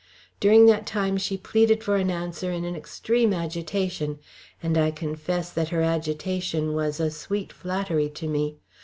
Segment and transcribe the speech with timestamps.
[0.39, 4.17] During that time she pleaded for an answer in an extreme agitation,
[4.63, 8.57] and I confess that her agitation was a sweet flattery to me.